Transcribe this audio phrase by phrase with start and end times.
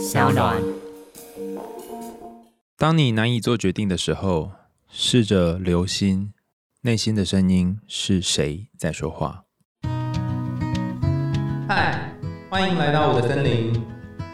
[0.00, 0.56] 小暖。
[2.78, 4.50] 当你难以做决定的时候，
[4.88, 6.32] 试着留心
[6.80, 9.44] 内心的声音是谁在说话。
[11.68, 12.14] 嗨，
[12.48, 13.78] 欢迎来到我的森林，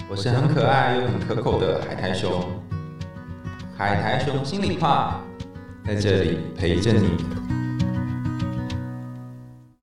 [0.08, 2.44] 我是很可爱又很可口的海苔熊。
[3.76, 5.20] 海苔熊心里话，
[5.84, 7.08] 在这里陪着你。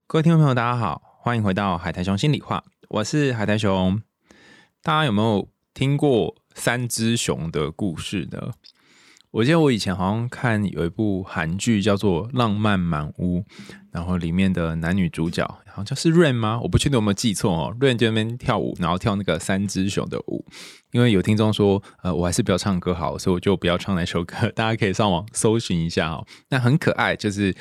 [0.08, 4.02] 各位听众朋友，大家好，欢迎回到海苔熊心里话，我是海苔熊。
[4.82, 8.52] 大家有没有听过三只熊的故事呢？
[9.32, 13.40] 我记得我以前好像看有一部韩剧叫做《浪漫满屋》，
[13.92, 16.60] 然后里面的男女主角好像是 Rain 吗？
[16.62, 17.76] 我不确定有没有记错哦。
[17.80, 20.46] Rain 在那边跳舞，然后跳那个三只熊的舞。
[20.92, 24.36] 因为有听众说，呃，我还是不要唱歌好，所以我就不要唱那首歌。
[24.56, 26.28] 大家可以上网搜寻一下哦。
[26.50, 27.56] 那很可爱，就是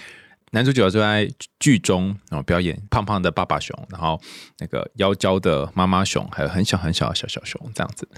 [0.52, 4.20] 男主角就在剧中然后表演胖胖的爸爸熊，然后
[4.58, 8.08] 那个妖娇的妈妈熊，还有很小很小的小小熊这样子。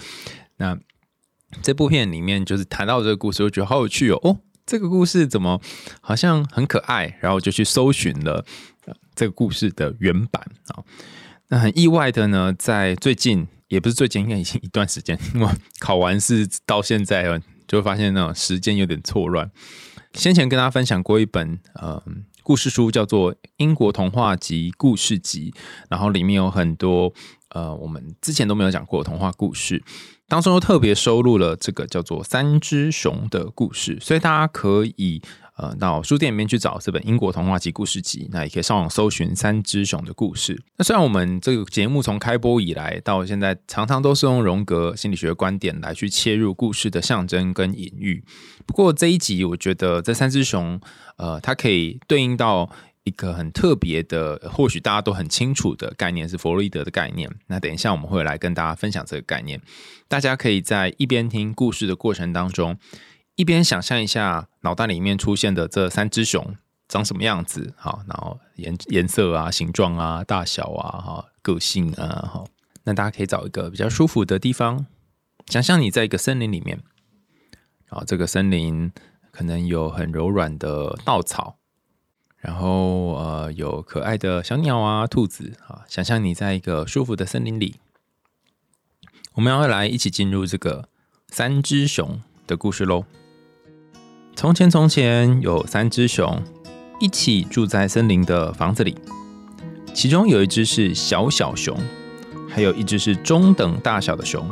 [0.57, 0.77] 那
[1.61, 4.19] 这部片里面就是谈到这个故事，我觉得好有趣哦。
[4.23, 5.61] 哦，这个故事怎么
[6.01, 7.17] 好像很可爱？
[7.21, 8.45] 然后就去搜寻了
[9.15, 10.83] 这个故事的原版啊。
[11.47, 15.47] 那很意外的呢，在最近也不是最近，应该已经一段时间，因为
[15.79, 17.23] 考完试到现在，
[17.67, 19.49] 就会发现那种时间有点错乱。
[20.15, 22.01] 先前跟大家分享过一本呃
[22.41, 25.51] 故事书，叫做《英国童话集故事集》，
[25.89, 27.11] 然后里面有很多
[27.49, 29.83] 呃我们之前都没有讲过的童话故事。
[30.27, 35.21] 当中又特别收录了这个叫做《三只熊》的故事，所以大家可以
[35.57, 40.61] 呃到书店里面去找这本英国童话集故事集，那也可以上网搜寻《三只熊》的故事。
[40.77, 48.23] 那虽然我们这个节目从开播以来到现在，常常都是用荣格心理学观点来去切入故事的象征跟隐喻，
[48.65, 50.79] 不过这一集我觉得这三只熊，
[51.17, 52.69] 呃，它可以对应到。
[53.05, 57.29] 一个很特别的，或许大家都很清楚的概念是弗洛伊德的概念。
[57.45, 59.61] 那等一下我们会来跟大家分享这个概念。
[60.07, 62.75] 大家可以在一边听故事的过程当中，
[63.35, 66.55] 一边想象一下脑袋里面出现的这三只熊
[66.87, 72.43] 长什么样子，好，然后颜颜色啊、形状啊、大小啊、哈、个性啊，哈。
[72.83, 74.85] 那大家可以找一个比较舒服的地方，
[75.47, 76.81] 想象你在一个森林里面，
[77.87, 78.91] 然后这个森林
[79.31, 81.57] 可能有很柔软的稻草。
[82.37, 87.77] 然后呃，有可爱的小鸟啊，兔子啊，想象你在一个舒服的森林里，
[89.33, 90.87] 我们要来一起进入这个
[91.29, 93.05] 三只熊的故事喽。
[94.35, 96.43] 从前从前有三只熊，
[96.99, 98.93] 一起住在森林的房子里，
[99.93, 101.75] 其中有一只是小小熊，
[102.49, 104.45] 还有一只是中等大小的熊，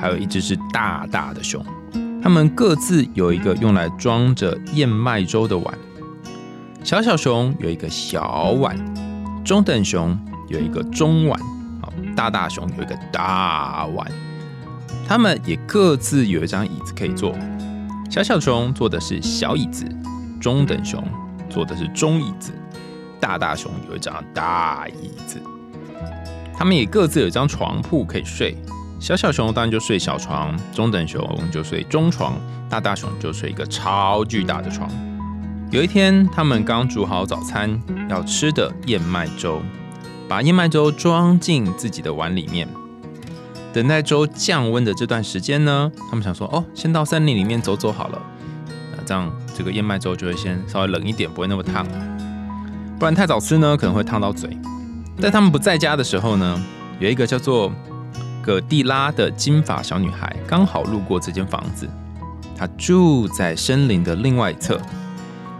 [0.00, 1.62] 还有一只是大大的熊。
[2.22, 5.78] 它们各自有一个用来装着燕麦粥的碗。
[6.82, 8.74] 小小熊有一个小碗，
[9.44, 10.18] 中等熊
[10.48, 11.38] 有一个中碗，
[11.82, 14.10] 好，大大熊有一个大碗。
[15.06, 17.36] 他们也各自有一张椅子可以坐。
[18.08, 19.84] 小小熊坐的是小椅子，
[20.40, 21.02] 中等熊
[21.50, 22.52] 坐的是中椅子，
[23.20, 25.40] 大大熊有一张大椅子。
[26.56, 28.56] 他们也各自有一张床铺可以睡。
[28.98, 31.22] 小小熊当然就睡小床，中等熊
[31.52, 32.34] 就睡中床，
[32.70, 34.88] 大大熊就睡一个超巨大的床。
[35.70, 37.78] 有一天，他们刚煮好早餐
[38.08, 39.60] 要吃的燕麦粥，
[40.26, 42.66] 把燕麦粥装进自己的碗里面。
[43.76, 48.18] 等待粥降温的这段时间呢，他们想说：“哦，先到森林里面走走好了。”
[48.96, 51.86] 那这样这个燕麦粥就会先稍微冷一点，不会那么烫。
[52.98, 54.56] 不然太早吃呢，可能会烫到嘴。
[55.20, 56.58] 在他们不在家的时候呢，
[57.00, 57.70] 有一个叫做
[58.40, 61.86] 葛蒂拉的金发小女孩刚好路过这间房子。
[62.56, 64.80] 她住在森林的另外一侧。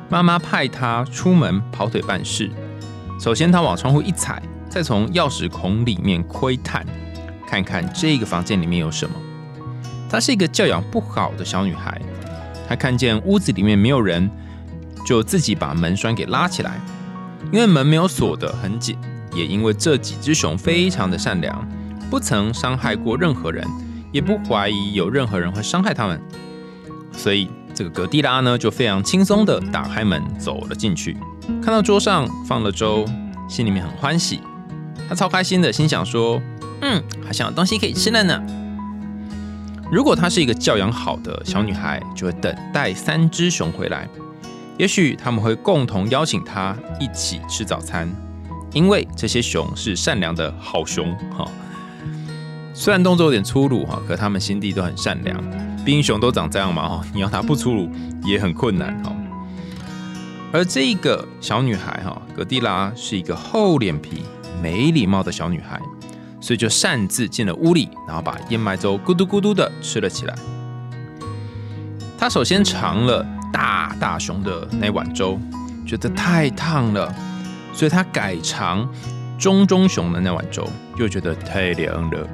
[0.08, 2.50] 妈妈派她出门跑腿办事。
[3.20, 6.86] 首先，她往窗户一踩，再从钥匙孔里面窥探，
[7.46, 9.14] 看看这个房间里面有什么。
[10.08, 12.00] 她是一个教养不好的小女孩。
[12.68, 14.30] 她看见屋子里面没有人，
[15.06, 16.80] 就自己把门栓给拉起来。
[17.52, 18.98] 因为门没有锁得很紧，
[19.34, 21.66] 也因为这几只熊非常的善良，
[22.10, 23.66] 不曾伤害过任何人，
[24.12, 26.20] 也不怀疑有任何人会伤害他们，
[27.12, 27.48] 所以。
[27.76, 31.14] 这个格蒂拉呢，就非常轻松的打开门走了进去，
[31.62, 33.04] 看到桌上放了粥，
[33.50, 34.40] 心里面很欢喜，
[35.08, 36.40] 他超开心的，心想说
[36.82, 38.42] ：“嗯，好像有东西可以吃了呢。”
[39.90, 44.08] 如果她是一个教养好的小女孩，就会等待三只熊回来，
[44.76, 48.08] 也许他们会共同邀请她一起吃早餐，
[48.72, 51.48] 因为这些熊是善良的好熊哈。
[52.74, 55.40] 虽然动作有点粗鲁哈，可他们心地都很善良。
[55.84, 57.88] 冰熊都长这样嘛哈，你要它不粗鲁
[58.24, 59.14] 也很困难哈。
[60.52, 64.24] 而这个小女孩哈，格蒂拉是一个厚脸皮、
[64.62, 65.80] 没礼貌的小女孩，
[66.40, 70.34] 所以就擅自进了屋里，然后把燕麦粥咕嘟咕嘟的吃了起来。
[72.18, 75.38] 他首先尝了大大熊的那碗粥，
[75.86, 77.14] 觉得太烫了，
[77.72, 78.88] 所以他改尝
[79.38, 80.66] 中中熊的那碗粥，
[80.98, 82.26] 又觉得太凉了。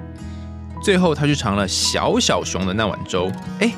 [0.82, 3.30] 最后他去尝了小小熊的那碗粥，
[3.60, 3.72] 哎，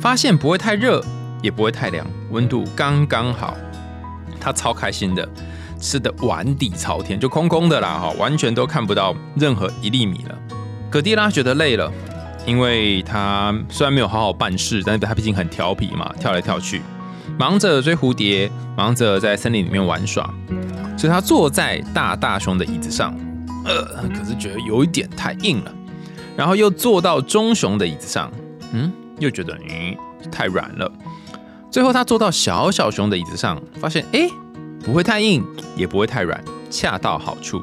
[0.00, 1.04] 发现不会太热，
[1.42, 3.54] 也不会太凉，温度刚刚好。
[4.40, 5.28] 他超开心的，
[5.82, 10.38] 吃的碗底朝天，就空空的啦，哈，完全都看不到任何一粒米了。
[10.88, 11.92] 葛蒂拉觉得累了。
[12.44, 16.82] 因为他虽然没有好好办事，但是他毕竟很调皮嘛，跳来跳去，
[17.38, 20.28] 忙着追蝴蝶，忙着在森林里面玩耍，
[20.98, 23.14] 所以他坐在大大熊的椅子上，
[23.64, 25.72] 呃，可是觉得有一点太硬了，
[26.36, 28.28] 然后又坐到中熊的椅子上，
[28.72, 29.96] 嗯，又觉得嗯
[30.32, 30.90] 太软了，
[31.70, 34.28] 最后他坐到小小熊的椅子上，发现哎
[34.84, 35.44] 不会太硬，
[35.76, 37.62] 也不会太软，恰到好处，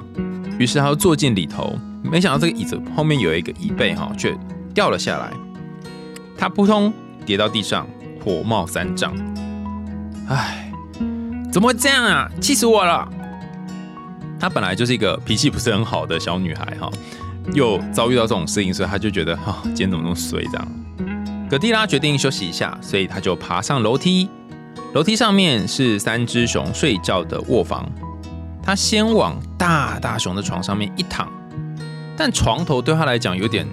[0.58, 4.38] 于是他就坐进里头，没想到这个椅子后面有一个椅背哈，却。
[4.72, 5.34] 掉了下来，
[6.38, 6.94] 他扑通
[7.26, 7.86] 跌到地上，
[8.24, 9.14] 火冒三丈。
[10.30, 10.72] 唉，
[11.52, 12.30] 怎么会这样啊？
[12.40, 13.06] 气死我了！
[14.40, 16.90] 她本来就是一个脾气不是很好的小女孩哈，
[17.54, 20.68] 又遭遇到这种事情，所以她就觉得哈，今天怎么那么衰这样？
[21.50, 24.30] 葛蒂拉决定休息一下，所以她就爬上楼梯。
[24.94, 27.88] 楼梯上面是三只熊睡觉的卧房，
[28.64, 31.32] 它先往大大熊的床上面一躺，
[32.18, 33.68] 但床头对她来讲有点。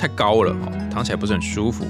[0.00, 1.84] 太高了哈，躺起来不是很舒服，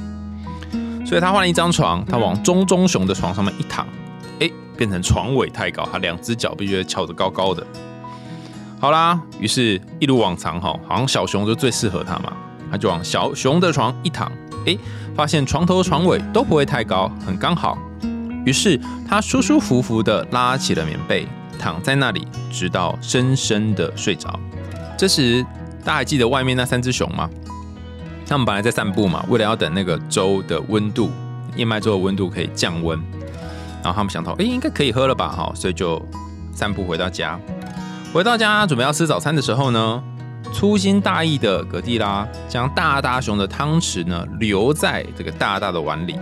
[1.04, 3.86] 所以他换了一张床，他往中中熊的床上面一躺，
[4.40, 7.66] 哎，变成床尾太高，他两只脚必须翘得高高的。
[8.80, 12.32] 好啦，于是一如往常哈，好像小熊就最适合他嘛，
[12.70, 14.32] 他就往小熊的床一躺，
[14.66, 14.74] 哎，
[15.14, 17.76] 发现床头床尾都不会太高，很刚好。
[18.48, 21.28] 于是他舒舒服服的拉起了棉被，
[21.58, 24.40] 躺在那里，直到深深的睡着。
[24.96, 25.44] 这时，
[25.84, 27.28] 大家还记得外面那三只熊吗？
[28.26, 31.10] 他们本来在散步嘛，为了要等那个粥的温度，
[31.56, 32.98] 燕麦粥的温度可以降温，
[33.82, 36.02] 然后他们想到，哎，应该可以喝了吧，哈，所以就
[36.54, 37.38] 散步回到家。
[38.14, 40.02] 回到家准备要吃早餐的时候呢，
[40.54, 46.18] 粗心大意的葛蒂拉将大大熊的汤匙呢留在这个大大的碗里，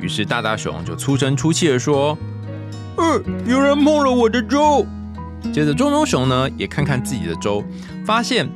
[0.00, 2.16] 于是大大熊就粗声粗气的说
[2.96, 4.86] ：“呃，有人碰了我的粥。”
[5.52, 7.64] 接着中中熊呢也看看自己的粥，
[8.04, 8.48] 发现。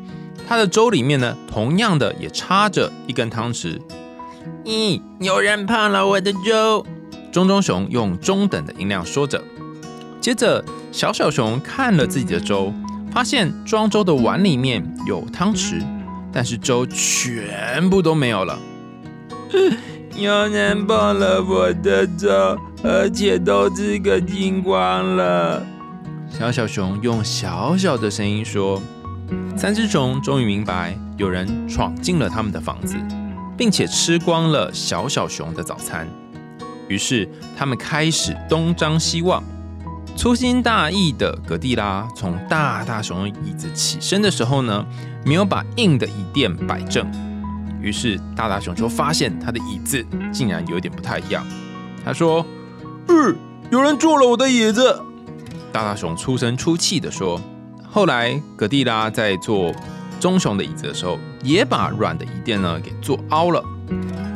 [0.46, 3.80] 他的粥里面呢，同样的也插着一根汤匙。
[4.62, 6.84] 咦，有人碰了我的粥！
[7.32, 9.42] 中中熊用中等的音量说着。
[10.20, 10.62] 接着，
[10.92, 12.74] 小小熊看了自己的粥，
[13.10, 15.82] 发现装粥的碗里面有汤匙，
[16.30, 18.58] 但是粥全部都没有了。
[20.16, 25.62] 有人碰了我的粥，而且都吃个精光了。
[26.30, 28.80] 小小熊用小小的声音说。
[29.56, 32.96] 三只熊终于明白，有人闯进了他们的房子，
[33.56, 36.06] 并且吃光了小小熊的早餐。
[36.88, 39.42] 于是，他们开始东张西望。
[40.16, 44.84] 粗心大意的葛蒂拉从大大熊椅子起身的时候呢，
[45.24, 47.10] 没有把硬的椅垫摆正。
[47.84, 50.02] 于是，大大熊就发现他的椅子
[50.32, 51.46] 竟然有点不太一样。
[52.02, 52.44] 他说
[53.08, 53.36] ：“嗯，
[53.70, 54.98] 有人坐了我的椅子。”
[55.70, 57.38] 大大熊出声出气的说。
[57.90, 59.70] 后来，葛蒂拉在坐
[60.18, 63.62] 棕熊的椅子的时候，也把软的椅垫呢给坐凹了。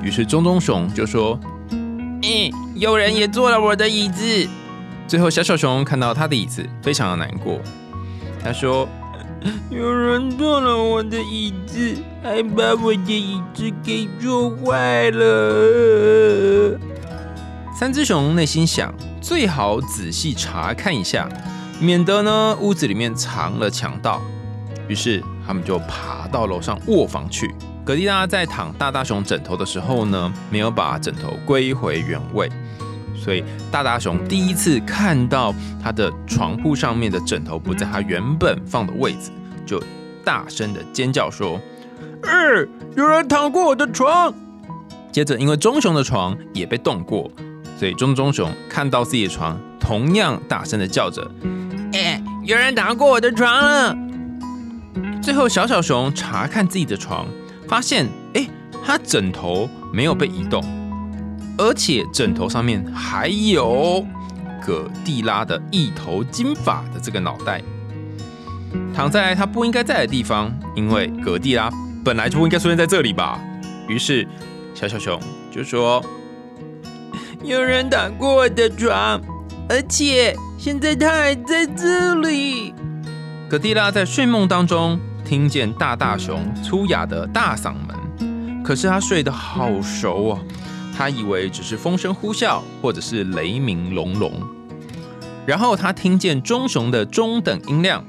[0.04, 1.40] 于是棕棕熊就说
[1.72, 4.48] ：“嗯，有人也坐了我的椅子。”
[5.08, 7.58] 最后，小小熊看到他的椅子，非常的难过。
[8.44, 8.86] 他说
[9.70, 16.78] ：“有人坐了我的椅子，还把我的椅子给坐坏了。
[17.78, 21.28] ”三只熊内心想：最好仔细查看一下。
[21.80, 24.20] 免得呢屋子里面藏了强盗，
[24.88, 27.54] 于是他们就爬到楼上卧房去。
[27.84, 32.50] 格蒂拉在躺大大熊枕头的时候呢，没有把枕头归回原位，
[33.18, 39.30] 所以大大熊第一次看到他的床铺上面的枕头不在他原本放的位置，
[39.66, 39.82] 就
[40.24, 41.60] 大声的尖叫说
[42.22, 44.32] ：“呃，有人躺过我的床！”
[45.10, 47.30] 接着，因为棕熊的床也被动过，
[47.78, 51.28] 所以棕棕熊看到自己的床，同样大声的叫着。
[51.92, 53.96] 哎，有人打过我的床了。
[55.22, 57.26] 最后，小小熊查看自己的床，
[57.66, 58.46] 发现，哎，
[58.84, 60.62] 它枕头没有被移动，
[61.58, 64.06] 而且枕头上面还有
[64.64, 67.60] 葛蒂拉的一头金发的这个脑袋，
[68.94, 71.70] 躺在他不应该在的地方，因为葛蒂拉
[72.04, 73.38] 本来就不应该出现在这里吧。
[73.88, 74.26] 于是，
[74.74, 76.02] 小小熊就说
[77.44, 79.20] ：“有人打过我的床，
[79.68, 82.74] 而且……”现在他还在这里。
[83.48, 90.38] 葛蒂拉在睡梦当中听见大大熊粗哑的大嗓门，可是他睡得好熟哦，
[90.98, 94.32] 他以为只是风声呼啸，或者是雷鸣隆隆。
[95.46, 98.04] 然后他听见棕熊的中等音量，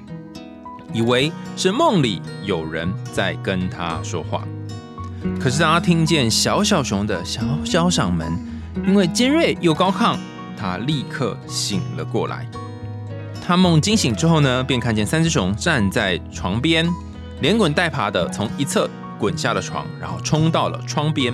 [0.91, 4.43] 以为是梦里有人在跟他说话。
[5.39, 8.33] 可是当他听见小小熊的小小嗓门，
[8.87, 10.17] 因为尖锐又高亢，
[10.57, 12.49] 他立刻醒了过来。
[13.45, 16.89] 他梦惊醒之后呢，便看见三只熊站在床边，
[17.39, 21.31] 连滚带爬的从一侧滚下了床，然后冲到了窗边。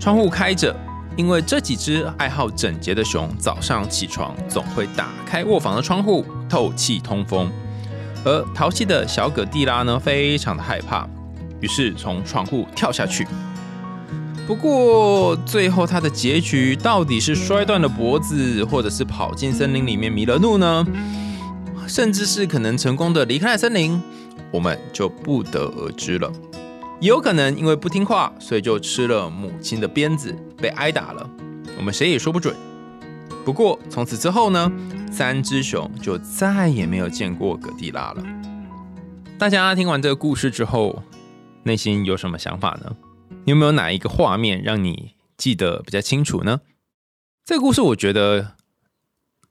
[0.00, 0.74] 窗户开着，
[1.14, 7.52] 因为这几只爱好整洁的熊早上起床总会打开卧房的窗户透气通风。
[8.24, 11.06] 而淘气的小葛蒂拉呢，非常的害怕，
[11.60, 13.26] 于是从窗户跳下去。
[14.46, 20.86] 不过，最后他的结局到底是摔断了脖子，或者是跑进森林里面迷了路呢？
[21.86, 24.00] 甚至是可能成功的离开了森林，
[24.50, 26.32] 我们就不得而知了。
[27.00, 31.30] 也有可能因为不听话，所以就吃了母亲的鞭子，被挨打了。
[31.78, 32.54] 我们谁也说不准。
[33.42, 34.70] 不过从此之后呢，
[35.10, 38.22] 三只熊就再也没有见过葛蒂拉了。
[39.38, 41.02] 大家听完这个故事之后，
[41.62, 42.94] 内心有什么想法呢？
[43.46, 46.60] 有没有哪一个画面让你记得比较清楚呢？
[47.46, 48.56] 这个故事我觉得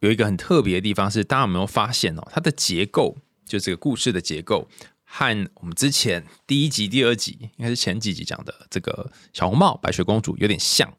[0.02, 2.28] 有一个很特别的地方是，大家有没有发现哦？
[2.32, 4.68] 它的结构，就这个故事的结构，
[5.12, 10.94] 和我们之前第一集、第二集，应该是前几集讲的这个小红帽、白雪公主有点像。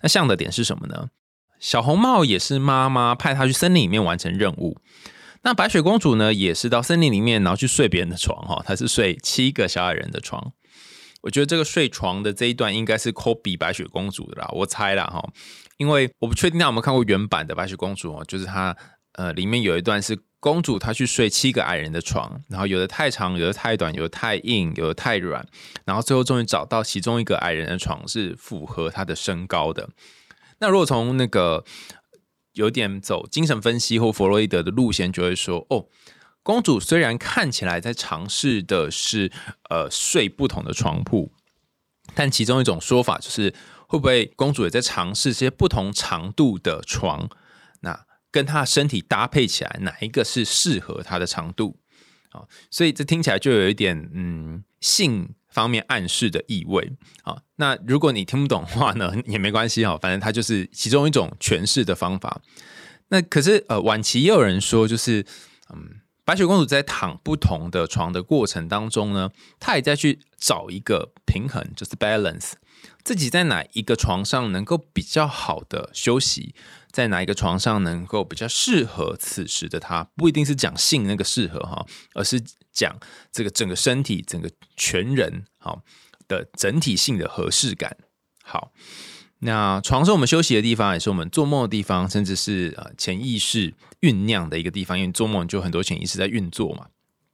[0.00, 1.08] 那像的点是什么呢？
[1.58, 4.80] 小红帽也是妈妈派她去森林里面完成任务，
[5.42, 10.52] 那白雪公主呢，也是到森林里面然后去睡别人的床哈，她是睡七个小矮人的床。
[11.22, 15.28] 我觉得这个睡床的这一段应该是科比白雪公主的啦，我猜啦哈，
[15.78, 18.76] 因为我不确定大家有没有看过原版的白雪公主哦，就是她
[19.18, 25.44] 呃里面有一段是公主她去睡七个矮人的床，然后有的太长，有的太短，有的太硬，有的太软，
[25.84, 29.90] 然后最后终于找到其中一个矮人的床是符合她的身高的。
[30.60, 31.64] 那如果从那个
[32.52, 35.86] 有点走精神分析或弗洛伊德的路线，就会说哦。
[36.44, 39.30] 公主虽然看起来在尝试的是
[39.68, 41.30] 呃睡不同的床铺，
[42.14, 43.52] 但其中一种说法就是
[43.86, 47.28] 会不会公主也在尝试这些不同长度的床，
[48.30, 51.78] 跟她的身体搭配起来，哪一个是适合她的长度
[52.30, 52.42] 啊？
[52.70, 56.92] 所以这听起来就有一点嗯性方面暗示的意味
[57.22, 57.42] 啊。
[57.56, 62.40] 那如果你听不懂的话呢， 也没关系哈，反正它就是其中一种诠释的方法。
[63.08, 65.24] 那可是呃晚期也有人说，就是
[65.74, 66.00] 嗯。
[66.28, 72.52] 白雪公主在躺不同的床的过程当中呢，她也在去找一个平衡，就是 balance，
[73.02, 76.54] 自己在哪一个床上能够比较好的休息，
[76.98, 82.98] 在哪一个床上能够比较适合此时的他，不一定是讲性那个适合哈，而是讲
[83.30, 85.84] 这个整个身体、整个全人好
[86.26, 87.96] 的整体性的合适感。
[88.42, 88.72] 好。
[89.40, 94.98] 那床是我们休息的地方，也是我们做梦的地方，甚至是呃潜意识酝酿的一个地方。
[94.98, 96.88] 因为做梦就很多潜意识在运作嘛，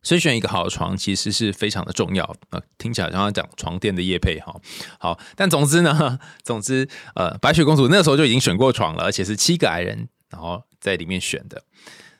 [0.04, 2.24] 所以选一个好的床其实是非常的重要。
[2.50, 4.54] 呃，听起来像讲床垫的叶配哈。
[5.00, 11.64] 好，但总之呢， 总之呃，白雪公主那时候就已经选过床了，而且是七个矮人，然后在里面选的。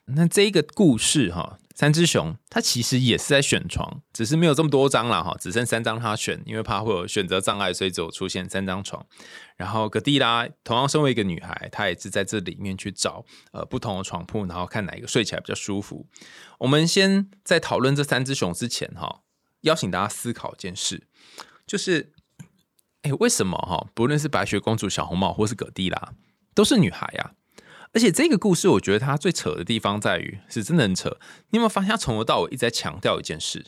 [0.07, 1.59] 那这一个故事哈。
[1.75, 9.05] 三只熊，它其实也是在选床，只是没有这么多张了哈，只剩三张它选，因为怕会有选择障碍，所以只有出现三张床。
[9.57, 16.07] 然后格蒂拉同样身为一个女孩，她也是在这里面去找呃不同的床铺，然后看哪一个睡起来比较舒服。
[16.61, 19.23] 我们先在讨论这三只熊之前哈，
[19.63, 21.09] 邀请大家思考一件事，
[21.67, 22.13] 就是
[23.03, 26.13] 哎为什么哈，不论是白雪公主、小红帽或是葛蒂拉，
[26.55, 27.33] 都是女孩呀？
[27.95, 31.17] 而且这个故事，我觉得它最扯的地方在于，是真的很扯。
[31.51, 33.67] 你有没有发现，他从头到尾一直在强调一件事？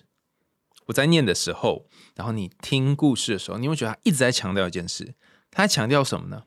[0.87, 5.15] 我在念的时候，然后你听故事的时候，你会觉得他一直在强调一件事。
[5.51, 6.43] 他在强调什么呢？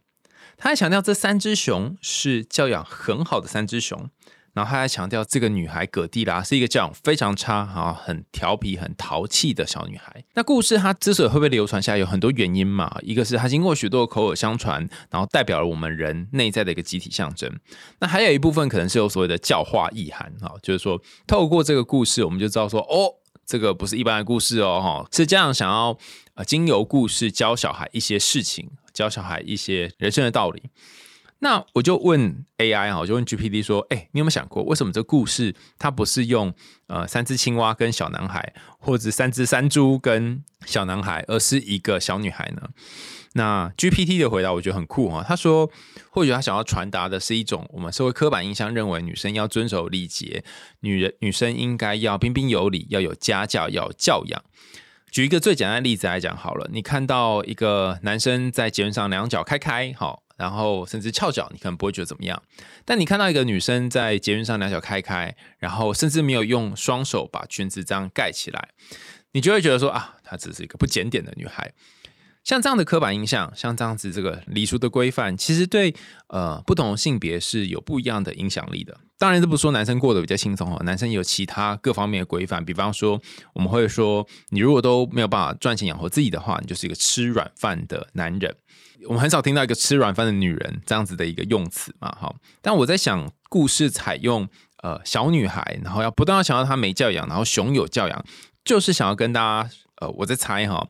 [0.58, 4.10] 他在强调这三只熊是教养很好的三只熊。
[4.54, 10.24] 然后他还强调，这个女孩葛蒂拉是一个教养非常差、哈很调皮、很淘气的小女孩。
[10.34, 12.98] 那故事它之所以会被流传下来，有很多原因嘛。
[13.02, 17.50] 一个是它经过许多口耳相传，然后代表了我们人内在的一个集体象征。
[18.00, 23.14] 那还有一部分可能是有所谓的教化意涵，哈，就是说透过这个故事，我们就知道说，哦，
[23.46, 25.98] 这个不是一般的故事哦，哈，是这样想要
[26.34, 30.64] 呃经由故事教小孩一些事情，教小孩一些人生的道理。
[31.40, 36.54] 那我就问 AI 哈，我就问 GPT 说：“哎，你有没有想过，为什么这故事它不是用
[36.88, 42.70] 呃三只青蛙跟小男孩，或者三只山猪跟小男孩，而是一个小女孩呢？”
[43.34, 45.70] 那 GPT 的回答我觉得很酷哈，他说
[46.12, 50.44] ：“或许他想要传达的是一种我们社会刻板印象，认为女生要遵守礼节，
[50.82, 54.44] 女人女生应该要彬彬有礼，要有家教，要有教养。”
[55.12, 62.42] 举一个最简单的例子来讲好了，你看到一个男生在节目上两脚开开，好，然后甚至翘脚，你可能不会觉得怎么样。
[62.86, 68.70] 但你看到一个女生在节目上两脚开开，然后甚至没有用双手把裙子这样盖起来，
[69.34, 71.74] 你就会觉得说啊，她只是一个不检点的女孩。
[72.46, 75.94] 像这样的刻板印象，像这样子这个礼俗的规范，其实对
[76.30, 78.98] 呃不同性别是有不一样的影响力的。
[79.20, 82.64] 当然，这不说男生过得比较轻松哦，男生有其他各方面的规范。
[82.64, 83.22] 比方说，
[83.54, 88.56] 我们会说，你如果都没有办法赚钱养活自己的话，你就是一个吃软饭的男人。
[89.08, 92.34] 我们很少听到一个吃软饭的女人这样子的一个用词嘛，哈。
[92.62, 94.48] 但我在想，故事采用
[94.84, 98.26] 呃小女孩，然后要不断要强调她没教养，然后熊有教养，
[98.64, 99.70] 就是想要跟大家
[100.02, 100.88] 呃，我在猜哈。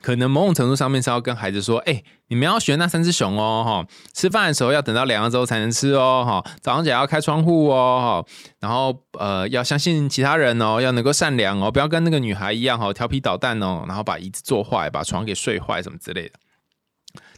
[0.00, 16.38] 可能某种程度上面是要跟孩子说，哎，你们要学那三只熊哦，哈，吃饭的时候要等到凉了之后才能吃哦，哈，早上起来要开窗户哦，哈，然后呃要相信其他人哦，要能够善良哦，不要跟那个女孩一样哈，调皮捣蛋哦，然后把椅子坐坏，把床给睡坏什么之类的。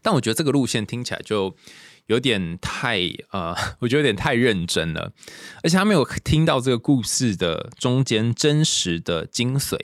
[0.02, 1.56] 但我觉得这个路线听起来就
[2.06, 2.98] 有点太
[3.30, 5.12] 呃， 我觉得有点太认真了，
[5.62, 9.76] 而且他没有听到这个故事的中间真实的精髓。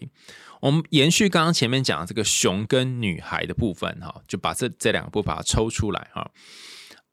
[0.61, 6.31] 我们延续刚刚前面讲的这个熊跟女孩的部分哈，就把这这两个部分把它抽出来哈。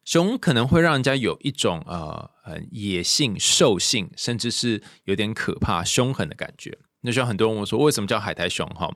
[0.06, 6.78] 熊可能会让人家有一种呃很野性、兽性，甚至是有点可怕、凶狠的感觉。
[7.02, 8.90] 那就很多人问我说，为什么叫海苔熊哈？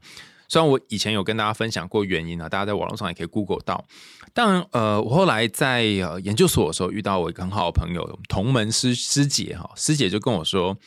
[0.47, 3.85] 虽然我以前有跟大家分享过原因啊，大家在网络上也可以 Google 到。
[4.33, 10.77] 但，呃，我后来在呃研究所的时候遇到我一个很好的朋友，同门师师姐哈，师姐就跟我说。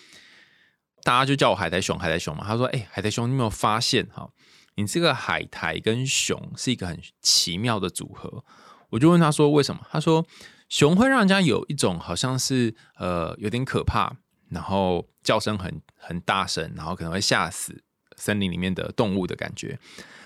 [1.02, 2.44] 大家就叫我海苔熊，海苔熊嘛。
[2.46, 4.28] 他说：“哎，海苔熊，你有没有发现哈？
[4.74, 8.44] 你这个海苔跟熊是一个很奇妙的组合。”
[8.90, 10.26] 我就问他说：“为什么？”他说
[10.68, 14.14] ：“熊会让人家有一种好像是呃有点可怕，
[14.50, 17.82] 然后叫声很很大声，然后可能会吓死
[18.20, 19.76] 森林里面的动物的感觉。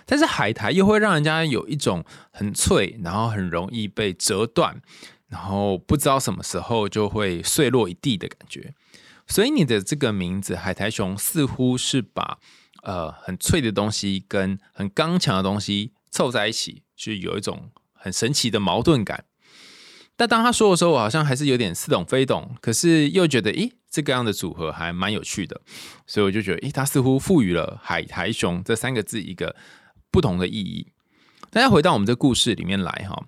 [0.04, 4.82] 但是海苔又会让人家有一种很脆，然后很容易被折断，
[5.28, 8.74] 然后不知道什么时候就会碎落一地的感觉。”
[9.26, 12.38] 所以你的这个名字海苔熊似乎是把
[12.82, 19.24] 呃很脆的东西跟很刚强的东西凑在一起，是有一种很神奇的矛盾感。
[20.16, 25.60] 但当他说的时候，我好像还是有点似懂非懂，可是又觉得，咦，这个样的组合还蛮有趣的。
[26.06, 29.56] 所以我就觉得，咦，他似乎赋予了海苔熊这三个字一个
[30.10, 30.92] 不同的意义。
[31.50, 33.24] 大家回到我们这故事里面来哈。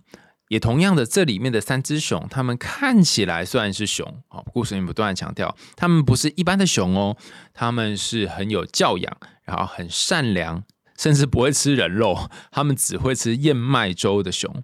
[0.49, 7.17] 也同样的，这里面的三只熊，它们看起来虽然是熊，哦，故事里面不断的强调，它们不是一般的熊哦，
[7.53, 10.63] 它们是很有教养，然后很善良，
[10.97, 14.63] 甚至不会吃人肉，它们只会吃燕麦粥的熊。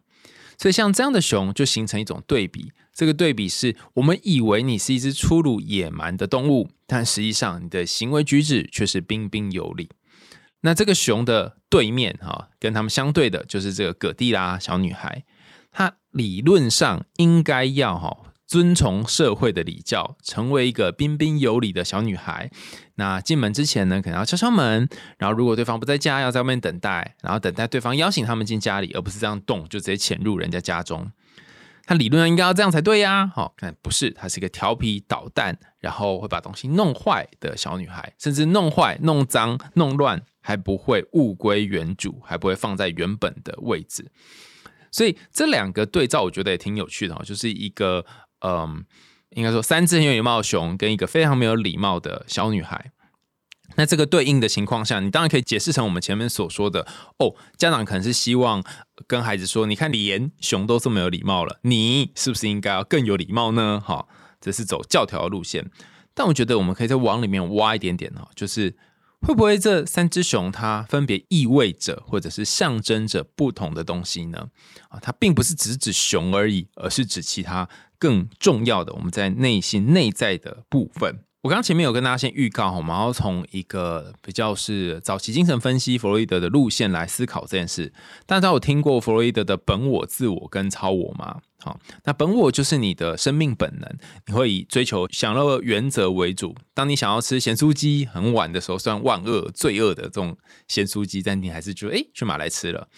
[0.59, 2.73] 所以像这样的熊，就形成一种对比。
[2.95, 9.89] 这个对比是我们以为你是一只粗鲁野蛮的动物，但实际上你的行为举止却是彬彬有礼。
[10.61, 15.25] 那这个熊的对面，哈，跟他们相对的就是这个葛蒂拉小女孩。
[15.71, 18.22] 她理论上应该要哈
[18.53, 22.51] 遵从社会的礼教，成为一个彬彬有礼的小女孩。
[22.97, 24.87] 那进门之前呢，可能要敲敲门，
[25.17, 31.11] 然后如果对方不在家，要在外面等待，然后等待对方邀请他们进家里，而不是这样动就直接潜入人家家中。
[31.87, 33.27] 他理论上应该要这样才对呀。
[33.35, 44.11] 好，看不是，她是一个调皮捣蛋，然后会把东西弄坏的小女孩，甚至弄坏、弄脏、弄乱，还不会物归原主，还不会放在原本的位置。
[44.91, 48.05] 所以这两个对照，我觉得也挺有趣的哈，就是一个
[48.43, 48.85] 嗯，
[49.31, 52.93] 应该说三只很有礼貌的熊跟一个非常没有礼貌的小女孩。
[53.77, 56.87] 那这个对应的情况下，你当然可以解释成我们前面所说的
[57.19, 58.63] 哦，家长可能是希望
[59.07, 63.83] 跟孩子说，你看连熊都这么有礼貌了，你是不是应该要更有礼貌呢？
[63.85, 64.07] 哈，
[64.41, 65.71] 这是走教条的路线。
[66.15, 68.77] 但我觉得我们可以再往里面挖一点点哈，就是。
[69.23, 74.49] 会不会这三只熊它分别意味着或者是象征着不同的东西呢？
[74.89, 81.21] 啊，它并不是只指熊而已，而是指其他更重要的我们在内心内在的部分。
[81.43, 87.93] 我刚刚前面有跟大家先预告，我们要从一个比较是早期精神分析弗洛伊德的路线来思考这件事。
[88.27, 91.41] 大家有听过弗洛伊德的本我、自我跟超我吗？
[91.65, 93.89] 好，那本我就是你的生命本能，
[94.27, 96.57] 你会以追求享乐原则为主。
[96.75, 102.89] 当你想要吃咸酥鸡很晚的时候，虽然万恶罪恶的这种咸酥鸡，但你还是觉得哎，去买来吃了。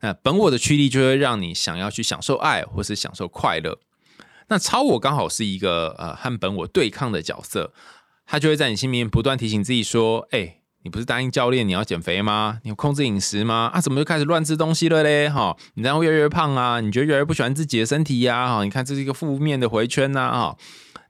[0.00, 3.80] 那本我的驱力就会让你想要去享受爱，或是享受快乐。
[4.46, 7.72] 那超我刚好是一个呃和本我对抗的角色，
[8.24, 12.60] 他就会在你心里面不断提醒自己说：“哎，你不是答应教练你要减肥吗？
[12.62, 13.70] 你有控制饮食吗？
[13.72, 15.30] 啊，怎么就开始乱吃东西了嘞？
[15.30, 16.80] 哈，你这样会越来越胖啊！
[16.80, 18.46] 你觉得越来越不喜欢自己的身体呀？
[18.46, 20.30] 哈，你看这是一个负面的回圈呐！
[20.30, 20.58] 哈，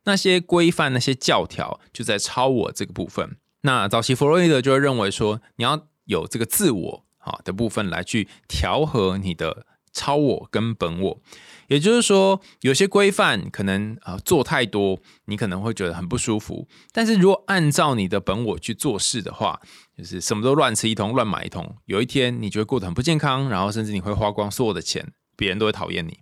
[0.05, 3.37] 那些规范、那些教条就在超我这个部分。
[3.63, 11.21] 那早期弗洛伊德就会认为说，你要有这个自我哈的部分来去调和你的超我跟本我。”
[11.69, 16.67] 也就是说，有些规范可能啊做太多，你可能会觉得很不舒服。
[16.93, 19.61] 但是如果按照你的本我去做事的话，
[19.97, 26.19] 就是什么都乱吃一通、乱买一通，有一天你就会过得很不健康，然后甚至你会花光所有的钱，别人都会讨厌你。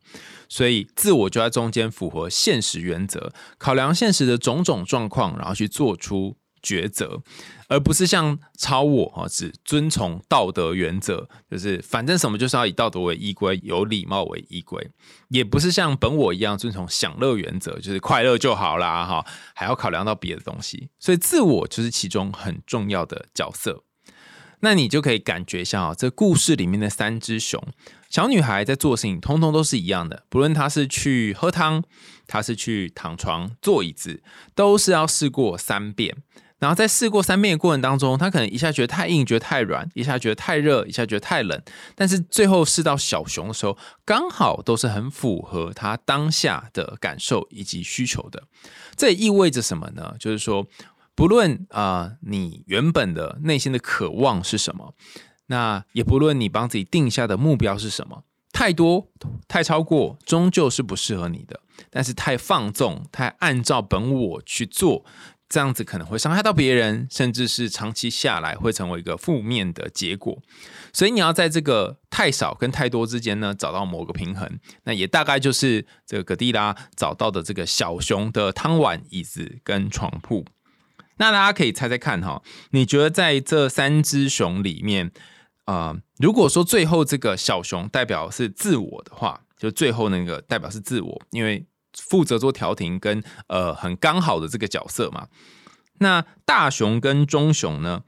[0.49, 6.37] 所以自我就在中间符合现实原则，考量现实的种种状况，然后去做出。
[6.65, 7.21] 抉择，
[7.73, 14.91] 而不是像超我哈，只遵从道德原则，就是反正什么就是要以道德为依归，有礼貌为依归，
[15.29, 23.83] 也不是像本我一样遵从享乐原则，就是快乐就好啦哈，还要考量到别的东西，所以自我就是其中很重要的角色。
[24.61, 27.61] 那你就可以感觉一下啊，这故事里面的三只熊，
[28.11, 31.83] 小女孩在做事情，通通都是一样的，不论她是去喝汤，
[32.29, 34.23] 她是去躺床坐椅子，
[34.55, 36.19] 都是要试过三遍。
[36.63, 41.61] 然后在试过三遍的过程当中，他可能一下觉得太硬，觉得太软；一下觉得太热，一下觉得太冷。
[41.97, 48.45] 但是最后试到小熊的时候，刚好都是很符合他当下的感受以及需求的。
[48.95, 50.15] 这也意味着什么呢？
[50.21, 50.65] 就是说，
[51.17, 54.95] 不论啊你原本的内心的渴望是什么，
[55.47, 58.23] 那也不论你帮自己定下的目标是什么，
[58.53, 59.09] 太多
[59.49, 61.59] 太超过，终究是不适合你的。
[61.91, 65.05] 但是太放纵，太按照本我去做。
[65.53, 70.41] 这样子可能会伤害到别人，甚至是长期下来会成为一个负面的结果。
[70.95, 74.59] 所以你要在这个太少跟太多之间呢，找到某个平衡。
[74.85, 80.47] 那也大概就是这个葛蒂拉找到的这个小熊的汤碗、椅子跟床铺。
[81.19, 85.13] 那大家可以猜猜看哈，你觉得在这三只熊里面，
[85.67, 91.67] 啊，如果说最后这个小熊代表是自我的话，就最后那个代表是自我，因为。
[91.99, 95.29] 负责做调停跟呃很刚好的这个角色嘛，
[95.99, 98.03] 那大熊跟中熊呢，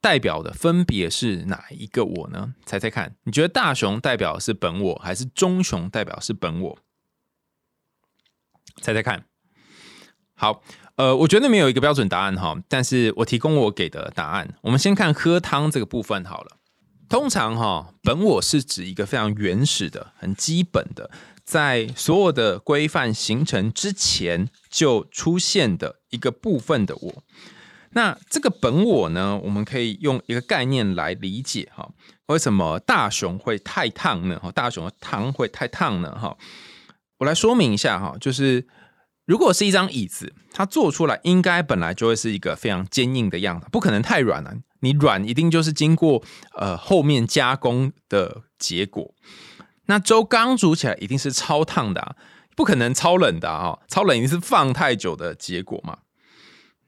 [0.00, 2.54] 代表的分别是哪一个我呢？
[2.64, 6.78] 猜猜看，你觉得大熊代表是本我，还是中熊代表是本我？
[8.80, 9.26] 猜猜看。
[10.34, 10.62] 好，
[10.96, 14.54] 呃，我觉得没有一个标准答案哈，但是我提供我给的答案。
[14.62, 16.56] 我们先看喝汤这个部分好了。
[17.10, 21.10] 通常哈，本我是指一个非常原始的、很基本的。
[21.44, 27.22] 在所有的规范形成之前就出现的一个部分的我，
[27.92, 31.90] 那这个本我呢，我们可以用一个概念来理解哈，
[32.26, 34.38] 为什么大熊会太烫呢？
[34.40, 36.16] 哈，大熊的汤会太烫呢？
[36.16, 36.36] 哈，
[37.18, 38.66] 我来说明一下哈，就是
[39.24, 44.54] 如果是一张椅子，它做出来应该本来就会是一个非常坚硬的样子，不可能太软了。
[44.82, 46.22] 你软一定就是经过
[46.54, 49.14] 呃后面加工的结果。
[49.90, 52.14] 那粥刚煮起来一定是超烫的，
[52.54, 53.80] 不可能超冷的啊！
[53.88, 55.98] 超冷一定是放太久的结果嘛。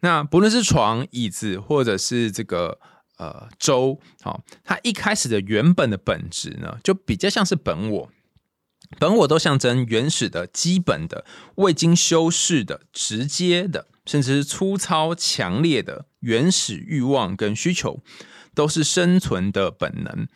[0.02, 2.78] 那不论是床、椅子，或者是这个
[3.18, 8.10] 呃粥，好，它一开始的原本的本质呢，就比较像是本我。
[9.00, 11.24] 本我都象征原始的、基本的、
[11.56, 17.98] 未经修饰的、直接的，甚至是粗糙、强烈的原始欲望跟需求，
[18.54, 20.28] 都是生存的本能。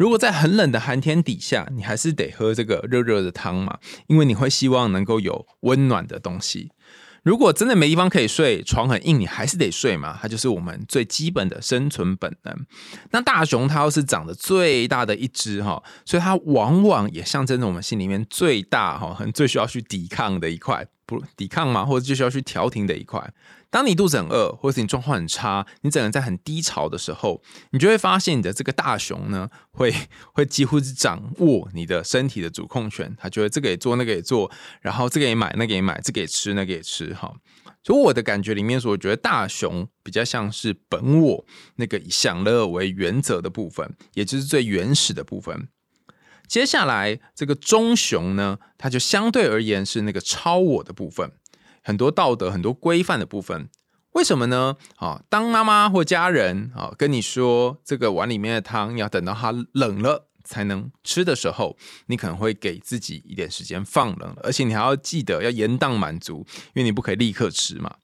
[0.00, 6.70] 如果在很冷的寒天底下，你还是得喝这个热热的汤嘛，因为你会希望能够有温暖的东西。
[7.22, 12.66] 如果真的没地方可以睡，床很硬，你还是得睡嘛，它就是我们最基本的生存本能。
[13.10, 23.30] 那大熊它又是长得最大的一只哈，所以它往往也象征着我们心里面最大哈，很最需要去抵抗的一块，不抵抗嘛，或者就需要去调停的一块。
[23.70, 29.94] 当你肚子很饿，或者是你状况很差，你整个人在很低潮的时候，你就会发现你的这个大熊呢，会
[30.32, 33.14] 会几乎是掌握你的身体的主控权。
[33.16, 37.14] 他觉得这个也做，那个也做，然后这个也买，那个也买，这个也吃，那个也吃。
[37.14, 37.32] 哈，
[37.84, 45.68] 所以我的感觉里面说，我觉得大熊比较像是本我那个以享乐为原则的部分，也就是最原始的部分。
[46.48, 51.30] 接下来这个中熊呢，它就相对而言是那个超我的部分。
[51.82, 53.68] 很多道德、很多规范的部分，
[54.12, 54.76] 为什么呢？
[54.96, 67.94] 啊，当妈妈或家人啊跟你说这个碗里面的汤要等到它冷了才能吃的时候，你可能会给自己一点时间放冷，而且你还要记得要延宕满足，因为你不可以立刻吃嘛。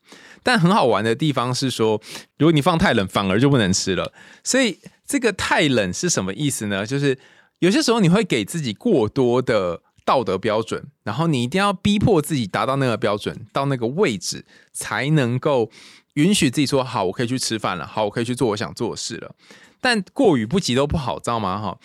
[0.42, 2.00] 但很好玩的地方是说，
[2.38, 4.12] 如果你放太冷，反而就不能吃了。
[4.44, 6.86] 所以这个太冷是什么意思呢？
[6.86, 7.18] 就是
[7.58, 9.82] 有些时候你会给自己过多的。
[10.06, 15.70] 道德标准，然后你一定要逼迫自己达到那个标准，到那个位置，才能够
[16.14, 19.34] 允许自己说好，我可以去吃饭了，好，我可以去做我想做的事了。
[19.80, 21.58] 但过于不及都不好，知道吗？
[21.60, 21.78] 哈，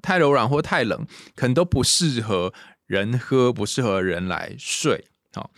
[0.00, 2.52] 太柔软或太冷，可能都不适合
[2.86, 5.04] 人喝，不适合人来睡。
[5.34, 5.50] 好，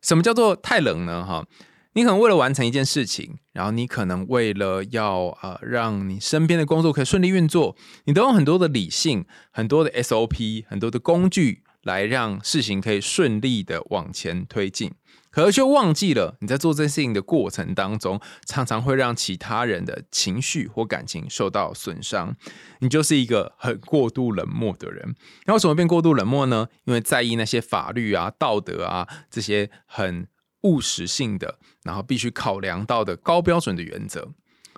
[0.00, 1.24] 什么叫做太冷呢？
[1.24, 1.46] 哈，
[1.94, 14.92] 你可能为了完成一件事情，然后你可能为了要呃让你身边的工作可以顺利运作，你都用很多的理性、很多的 SOP、很多的工具来让事情可以顺利的往前推进。
[15.30, 22.36] 可是却忘记了，你在做这件事情的过程当中，常常会让其他人的情绪或感情受到损伤。
[22.80, 25.14] 你就是一个很过度冷漠的人。
[25.46, 26.68] 那为什么变过度冷漠呢？
[26.84, 30.26] 因为在意那些法律啊、道德啊这些很
[30.64, 34.28] 务实性的，然后必须考量到的高标准的原则。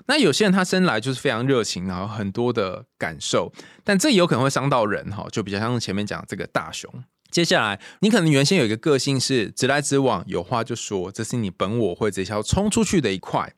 [0.07, 3.53] 那有些人他生来就是非常热情，然后很多的感受，
[3.85, 6.93] 但这有可能会伤到人哈，就比较像前面讲这个大熊。
[7.31, 13.53] 接下来，你可能原先有一个个性是直来直往，有话就说，这是你本我会直接要冲出去的一块。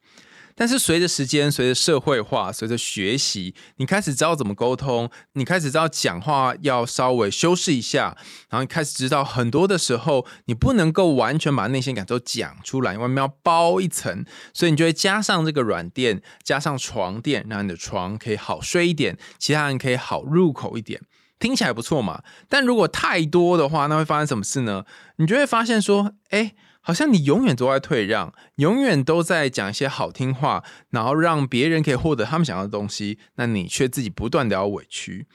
[0.57, 8.17] 但是随着时间，随着社会化，随着学习，你开始知道怎么沟通，你开始知道讲话要稍微修饰一下，
[8.49, 21.03] 然后你开始知道很多的时候，你不能够完全把内心感受讲出来，外面要包一层，所以你就会加上这个软垫，加上床垫，让你的床可以好睡一点，其他人可以好入口一点。
[21.39, 24.87] 听起来不错嘛，但如果太多的话，那会发生什么事呢？
[25.17, 26.55] 你就会发现说，哎，
[26.87, 35.27] 好像你永远都在退让，永远都在讲一些好听话，然后让别人可以获得他们想要的东西，那你却自己不断的要委屈。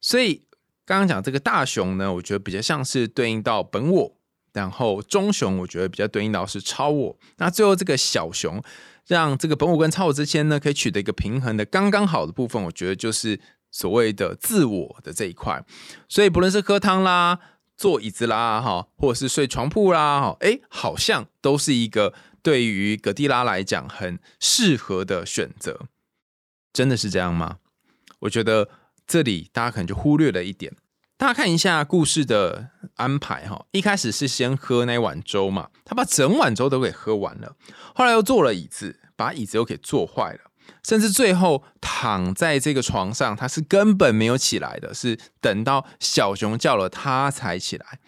[0.00, 0.42] 所以
[0.84, 4.16] 刚刚讲这个大熊呢，我觉得比较像是对应到本我，
[4.52, 8.60] 然后中熊我觉得比较对应到是超我，那最后这个小熊，
[9.06, 13.40] 让这个本我跟超我之间呢，可以取得一个平衡的刚刚好的部分，我觉得就是。
[13.70, 15.62] 所谓的自我的这一块，
[16.08, 17.38] 所以不论是喝汤啦、
[17.78, 22.12] 坐椅子啦，哈，或者是睡床铺啦，哈，哎，好像都是一个
[22.42, 25.82] 对于葛蒂拉来讲很适合的选择。
[26.72, 27.58] 真的是这样吗？
[28.18, 28.68] 我觉得
[29.06, 30.74] 这里大家可能就忽略了一点。
[31.16, 37.54] 大家看一下故事的安排，哈，一开始是先喝那碗粥嘛，他把整碗粥都给喝完了，
[37.94, 40.47] 后来又坐了椅子，把椅子又给坐坏了。
[40.82, 48.00] 甚至最后躺在这个床上，他是根本没有起来的，是等到小熊叫了他才起来。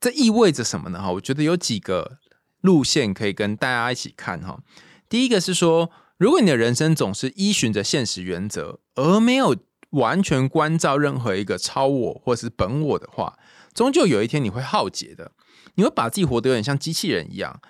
[0.00, 1.00] 这意味着什么呢？
[1.00, 2.18] 哈，我觉得有几个
[2.60, 4.60] 路线可以跟大家一起看哈。
[5.08, 9.56] 第一个是说，如果你的人生总是依循着现实原则，而没有
[9.90, 13.38] 完全关照任何一个超我或是本我的话，
[13.74, 15.32] 终究有一天你会耗竭的。
[15.76, 17.60] 你会把自己活得有点像机器人一样。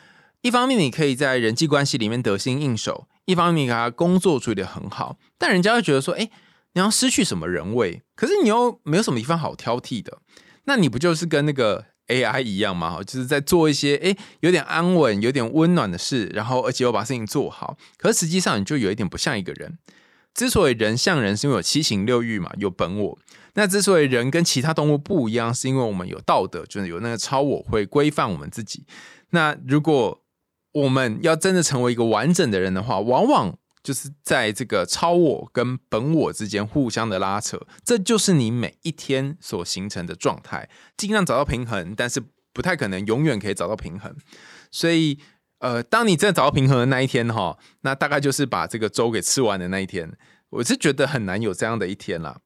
[0.41, 3.07] 一方面，你可以在人际关系里面得心应手。
[3.25, 6.29] 一方面，他工作处理的很好，但人家会觉得说：“哎，
[6.73, 8.03] 你要失去什么人味？
[8.17, 10.19] 可是你又没有什么地方好挑剔的，
[10.65, 13.01] 那你不就是跟那个 AI 一样吗？
[13.05, 17.77] 就是在做一些哎有点安稳、有点温暖的事，然后而且又把事情做好。
[17.97, 19.79] 可实际上，你就有一点不像一个人。
[20.35, 23.19] 之所以人像人，是因为有七情六欲嘛，有本我。
[23.53, 28.87] 那之所以人跟其他动物不一样，是因为我们有道德，就是有那个超我会规范我们自己。
[29.31, 30.22] 那如果
[30.73, 40.69] 我们要真的成为一个完整的人的话，往往就是在这个超我跟本我之间互相的拉扯，这就是你每一天所形成的状态。
[40.97, 44.15] 尽量找到平衡，但是不太可能永远可以找到平衡。
[44.71, 45.19] 所以，
[45.59, 50.17] 呃，当你真的找到平衡的那一天，哈，那大概就是把这个粥给吃完的那一天。
[50.51, 52.41] 我是觉得很难有这样的一天啦。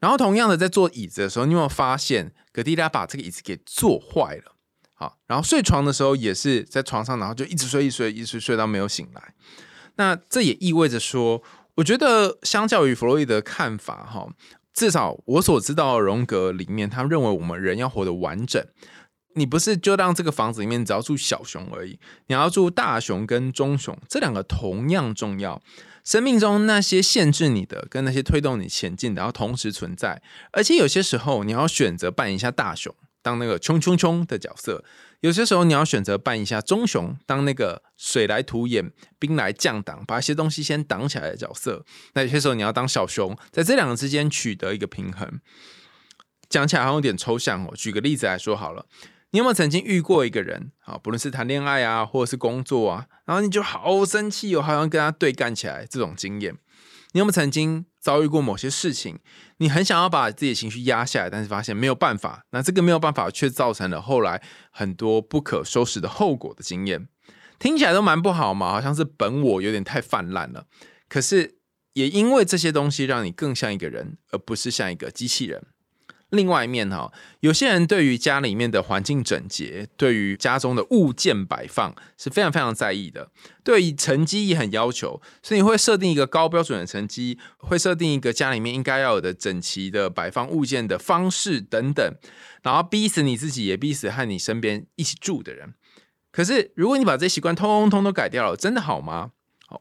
[0.00, 4.53] 然后，同样的，在坐椅子的时候，你有没有发现格蒂拉把这个椅子给坐坏了？
[4.94, 9.34] 好，然后睡床的时候也是在床上，然后就一直睡，一直睡，一直睡到没有醒来。
[9.96, 11.42] 那这也意味着说，
[11.74, 14.28] 我觉得相较于弗洛伊德看法，哈，
[14.72, 18.64] 至少我所知道的荣格里面，他认为我们人要活得完整，
[19.34, 25.60] 你不是就让这个房子里面只要住小熊而已，你要住大熊跟中熊，这两个同样重要。
[26.04, 30.20] 生命中那些限制你的，跟那些推动你前进的，要同时存在。
[30.52, 32.94] 而且有些时候，你要选择扮演一下大熊。
[33.24, 34.84] 当那个冲冲冲的角色，
[35.20, 41.86] 有些时候你要选择扮一下棕熊，当那个水来土掩、兵来将挡，把一些东西先挡起来的角色。
[42.12, 45.40] 那有些时候你要当小熊，在这两个之间取得一个平衡。
[46.50, 47.72] 讲起来好像有点抽象哦。
[47.74, 48.84] 举个例子来说好了，
[49.30, 50.98] 你有没有曾经遇过一个人啊？
[51.02, 56.54] 不论是谈恋爱啊，或者是工作啊，然后你就好生气哦，好像跟他对干起来这种经验。
[57.14, 59.20] 你有没有曾经遭遇过某些事情？
[59.58, 62.44] 你很想要把自己的情绪压下来，但是发现没有办法。
[62.50, 67.06] 那这个没有办法，却造成了后来很多不可收拾的后果的经验，
[67.60, 70.66] 听起来都蛮不好嘛，好像是本我有点太泛滥了。
[71.08, 71.58] 可是
[71.92, 75.64] 也因为这些东西，让你更像一个人，而不是像一个机器人。
[76.34, 83.30] 另外一面哈，有些人对于家里面的环境整洁，对于家中的物件摆放是非常非常在意的，
[83.62, 92.14] 对于成绩也很要求，所以你会设定一个高标准的成绩，会设定一个家里面应该要有的整齐的摆放物件的方式等等，
[92.62, 95.74] 然后逼死你自己，也逼死和你身边一起住的人。
[96.30, 99.30] 可是如果你把这些习惯通通都改掉了，真的好吗？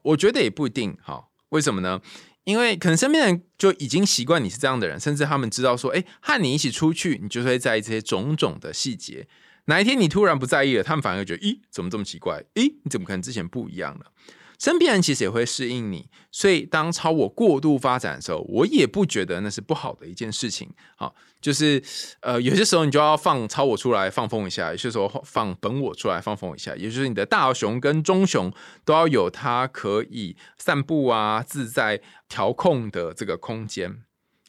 [0.04, 0.98] 我觉得也不一定。
[1.02, 2.02] 好，为什么呢？
[2.44, 9.28] 因为可能身边人就已经习惯你是这样的人，甚至他们知道说，哎，和你一起出去，你就会在意这些种种的细节。
[9.66, 12.44] 哪一天你突然不在意了，他们反而觉得，咦，怎么这么奇怪？
[12.56, 14.08] 咦，你怎么可能之前不一样了？
[14.64, 20.70] 身边人其实也会适应你，所以当超我过度发展的时候，我也不觉得那是不好的一件事情。
[20.96, 21.84] 好，就是
[22.22, 28.54] 呃，有些时候你就要放超我出来放风一下，有些时候放本我出来放风一下，也就是你的大熊跟中熊
[28.86, 32.00] 都要有它可以散步啊、自在
[32.30, 34.04] 调控的这个空间。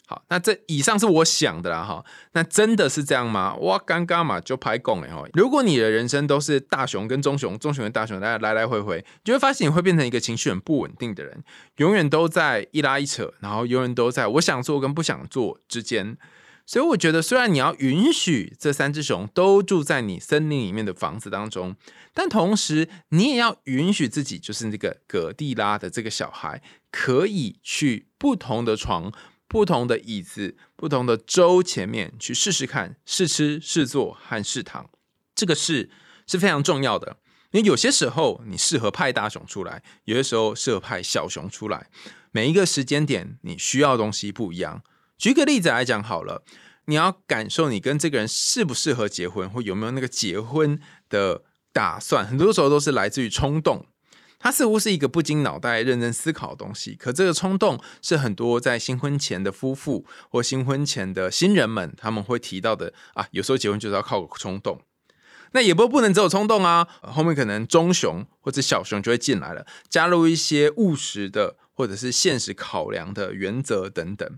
[0.07, 3.55] 好，那这以上是我想的啦，哈，那真的是这样吗？
[3.57, 5.25] 哇，尴尬嘛，就拍拱了哈。
[5.33, 11.43] 如果你的人生都是大熊跟中熊，中熊跟大熊大家来来回回，你就会发现你会变成一个情绪很不稳定的人，
[11.77, 16.19] 永远都在一拉一扯，然后永远都在我想做跟不想做之间。
[16.67, 21.77] 所以我觉得，虽然你要允许这三只熊都住在你森林里面的房子当中，
[22.13, 29.11] 但同时你也要允许自己，就是那个葛蒂拉的这个小孩，可以去不同的床。
[29.55, 34.91] 不同的椅子，不同的粥前面去试试看，试吃、试做和试躺，
[35.33, 35.89] 这个试
[36.27, 37.19] 是非常重要的。
[37.53, 41.89] 因为有些时候你适合派大熊出来，有些时候适合派小熊出来。
[42.33, 44.83] 每一个时间点你需要的东西不一样。
[45.17, 46.43] 举个例子来讲好了，
[46.87, 53.87] 你要感受你跟这个人适不适合结婚，或有没有那个结婚的打算，很多时候都是来自于冲动。
[54.45, 63.27] 它似乎是一个不经脑袋认真思考的东西，可这个冲动是很多在新婚前的夫妇或新婚前的新人们他们会提到的啊。
[63.31, 64.83] 有时候结婚就是要靠冲动，
[65.53, 74.31] 那也不不能只有冲动啊，后面可能中熊或者小熊就会进来了，加入一些务实的或者是现实考量的原则等等。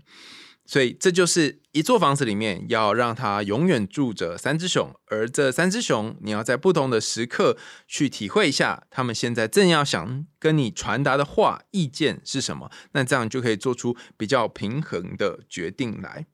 [0.67, 16.25] 所以这就是一座房子里面要让它永远住着三只熊，而这三只熊你要在不同的时刻去体会一下，他们现在正要想跟你传达的话、意见是什么，那这样就可以做出比较平衡的决定来。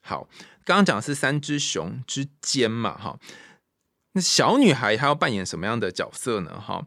[0.00, 0.28] 好，
[0.64, 3.20] 刚刚讲的是三只熊之间嘛，哈，
[4.14, 6.60] 那小女孩她要扮演什么样的角色呢？
[6.60, 6.84] 哈。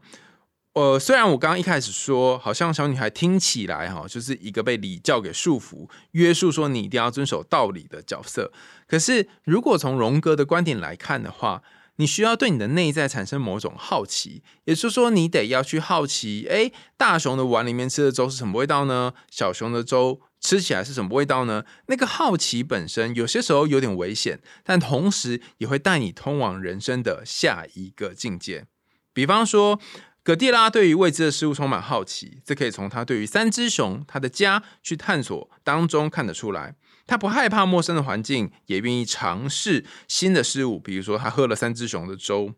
[0.74, 8.50] 呃，虽然我刚刚一开始说，好像小女孩听起来哈，就是一个被礼教给束缚、约束，说你一定要遵守道理的角色。
[8.88, 11.62] 可是，如果从荣格的观点来看的话，
[11.96, 19.12] 你需要对你的内在产生某种好奇，也就是说，你得要去好奇，哎，大熊的碗里面吃的粥是什么味道呢？
[19.30, 21.66] 小熊的粥吃起来是什么味道呢？
[21.88, 28.64] 那个好奇本身有些时候有点危险，但同时也会带你通往人生的下一个境界。
[29.12, 29.78] 比方说。
[30.24, 36.76] 葛蒂拉对于未知的事物充满好奇，这可以从他对于三只熊他的家去探索当中看得出来。
[37.08, 40.78] 他不害怕陌生的环境，也愿意尝试新的事物。
[40.78, 42.54] 比如说，他喝了三只熊的粥，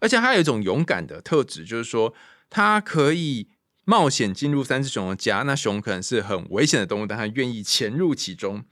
[0.00, 2.14] 而且他有一种勇敢的特质，就是说
[2.48, 3.48] 他可以
[3.84, 5.42] 冒险进入三只熊的家。
[5.42, 8.64] 那熊可能是很危险的动物，但他愿意潜入其中。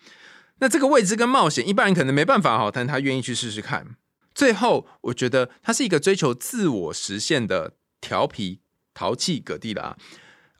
[0.60, 3.96] 那这个未知跟冒险，一般人可能没办法哈，但他愿意去试试看。
[4.34, 7.74] 最后，我觉得他是一个追求自我实现的。
[8.00, 8.60] 调皮
[8.94, 9.96] 淘气葛蒂拉，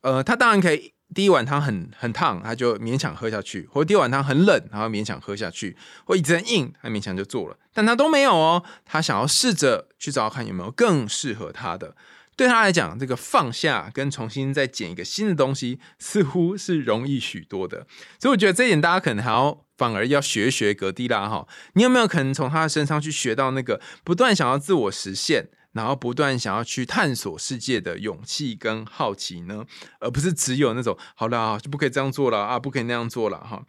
[0.03, 5.75] 呃，他当然可以第一碗汤很很烫，他就勉强喝下去；或第二碗汤很冷，然后勉强喝下去；
[6.05, 7.57] 或椅子很硬，他勉强就做了。
[7.73, 11.97] 但他都没有哦，他想要试着去找看有没有更适合他的。
[12.37, 17.87] 对他来讲，这个放下跟重新再捡一个新的东西，似乎是容易许多的。
[18.19, 21.47] 所以我觉得这一点大家可能还要反而要学学格蒂拉哈。
[21.75, 25.51] 你有没有可能从他的身上去学到那个不断想要自我实现？
[25.73, 29.65] 然后不断想要去探索世界的勇气跟好奇呢，
[30.01, 33.65] 而不是只有那种好了就不可以这样做了啊，不可以那样做了哈。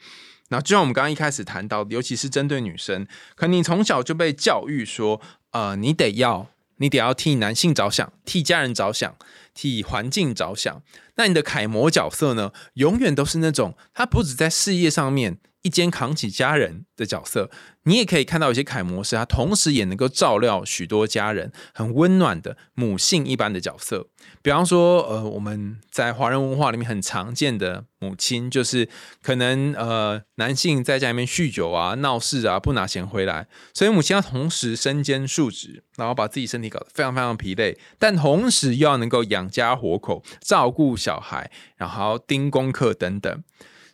[0.49, 9.15] 那就像我们刚刚一开始谈到，尤其是针对女生，可能你从小就被教育说，呃，你得要，你得要替男性着想，替家人着想，
[9.53, 10.81] 替环境着想。
[11.15, 15.37] 那你的楷模角色呢，永远都是那种他不止在事业上面。
[15.61, 17.49] 一肩扛起家人的角色，
[17.83, 24.07] 你也可以看到有些楷模是他同时也能够照料许多家人，很温暖的母性一般的角色。
[24.41, 28.89] 比方说，呃，我们在华人文化里面很常见的母亲，就是
[29.21, 43.43] 可能呃男性在家里面酗酒啊、闹事啊、不拿钱回来，所以母亲要同时身兼数职，然后把自己身体搞得非常非常疲累，但同时又要能够养家活口、照顾小孩，然后盯功课等等。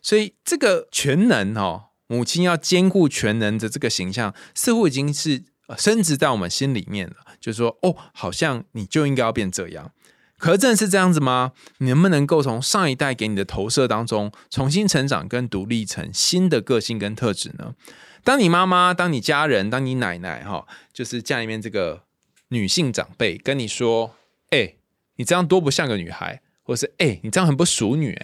[0.02, 5.44] 所以这个全能哦，母亲要兼顾全能的这个形象，似乎已经是
[5.76, 7.16] 升值在我们心里面了。
[7.40, 9.92] 就是说，哦，好像你就应该要变这样。
[10.38, 11.52] 可是真的是这样子吗？
[11.78, 17.74] 你能不能够从上一代给你的投射当中重新成长跟独立成新的个性跟特质呢？
[18.22, 22.04] 当你妈妈、当你家人、当你奶奶哈，就是家里面这个
[22.48, 24.14] 女性长辈跟你说
[24.50, 24.74] ：“哎，
[25.16, 28.20] 你这样多不像个女孩，或是哎，你这样很不淑女。”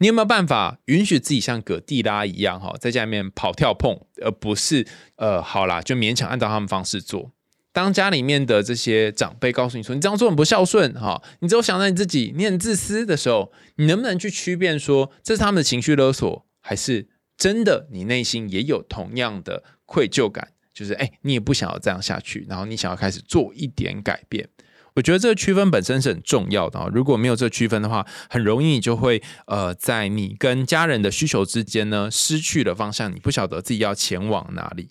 [0.00, 4.86] 你有没有办法允许自己像葛蒂拉一样哈，在家里面跑跳碰，而不是
[5.16, 7.32] 呃，好啦，就勉强按照他们方式做？
[7.72, 20.52] 当家里面的这些长辈告诉你说你这样做很不孝顺哈，你只有想到你自己，你很自私的时候，你能不能去区辨说这是他们的情绪勒索，还是真的你内心也有同样的愧疚感？
[20.72, 24.48] 就是哎，你也不想要这样下去，然后你想要开始做一点改变。
[24.94, 34.90] 我觉得这个区分本身是很重要的啊，如果没有这个区分的话，很容易就会呃在你跟家人的需求之间呢失去了方向，你不晓得自己要前往哪里。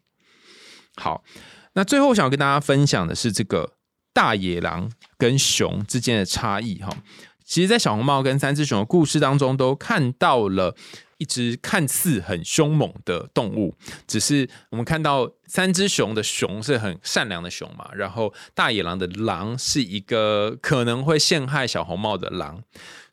[0.96, 1.24] 好。
[1.74, 3.74] 那最后，想要跟大家分享的是这个
[4.12, 6.90] 大野狼跟熊之间的差异哈。
[7.46, 10.76] 其实，在小红帽跟三只熊的故事当中，都看到了
[11.20, 13.76] 一只看似很凶猛的动物，
[14.08, 22.64] 只是我们看到三只熊的熊是很善良的熊嘛，然后大野狼的狼是一个可能会陷害小红帽的狼。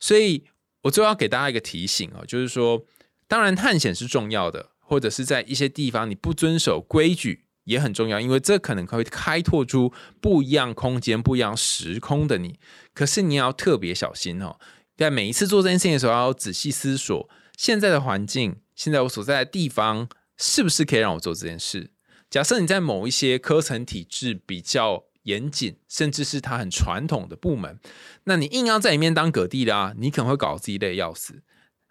[0.01, 0.45] 所以
[0.85, 2.83] 我最后要给大家一个提醒啊，就是说，
[3.29, 7.43] 当然探险是重要的，或者是在一些地方你不遵守规矩。
[7.67, 12.61] 也很重要，因为这可能会开拓出不一样空间、不一样时空的你。
[12.95, 14.57] 可是你要特别小心哦，
[14.97, 21.91] 在每一次做这件事情的时候，要仔细思索现在的环境，现在我所在的地方是不是可以让我做这件事。
[22.29, 27.81] 假设你在某一些科层体制比较严谨，甚至是它很传统的部门，
[28.25, 31.43] 那你硬要在里面当葛地啦，你可能会搞自己累要死。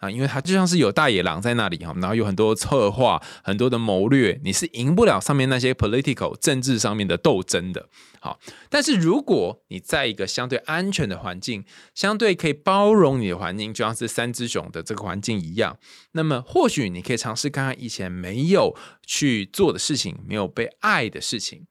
[0.10, 7.90] 因为它就像是有大野狼在那里哈，然后有很多策划、很多的谋略，你是赢不了上面那些 political 政治上面的斗争的。
[8.20, 8.40] 好，
[8.70, 15.78] 但是如果你在一个相对安全的环境，相对可以包容你的环境，就像是三只熊的这个环境一样，
[16.14, 18.76] 那么或许你可以尝试看看以前没有
[19.06, 21.68] 去做的事情，没有被爱的事情。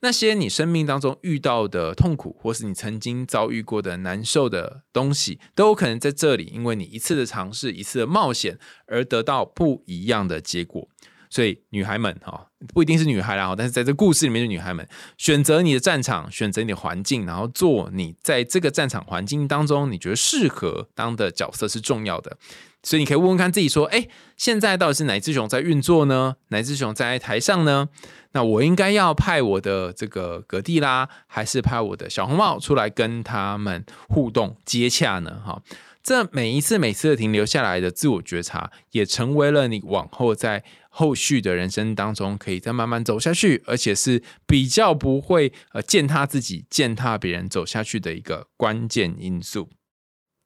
[0.00, 10.88] 那些你生命当中遇到的痛苦，或是你曾经遭遇过的难受的东西，都有可能在这里，因为你一次的尝试、一次的冒险，而得到不一样的结果。
[11.36, 22.38] 所以，女孩们哈，不一定是女孩啦，但是在这故事里面的女孩们，选择你的战场，选择你的环境，然后做你在这个战场环境当中你觉得适合当的角色是重要的。
[22.82, 24.08] 所以，你可以问问看自己说：，哎，
[24.38, 26.36] 现在到底是哪只熊在运作呢？
[26.48, 27.90] 哪只熊在台上呢？
[28.32, 35.42] 那我应该要派我的这个格蒂拉，还是派我的小红帽出来跟他们互动接洽呢？
[35.44, 35.60] 哈，
[36.06, 49.68] 这每一次每次的停留下来的自我觉察，也成为了你往后在后续的人生当中，可以再慢慢走下去，而且是比较不会呃践踏自己、践踏别人走下去的一个关键因素。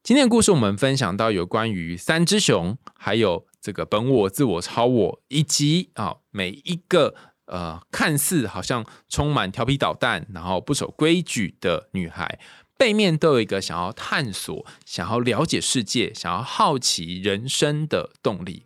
[0.03, 7.15] 今天的故事我们分享到有关于三只熊，还有这个本我、自我、超我，以及啊每一个。
[7.47, 12.39] 呃，看似好像充满调皮捣蛋，然后不守规矩的女孩，
[12.81, 18.62] 背面都有一个想要探索、想要了解世界、想要好奇人生的动力。